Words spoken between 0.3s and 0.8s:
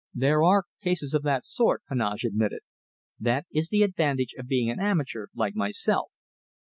are